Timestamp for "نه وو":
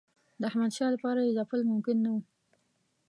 2.05-2.21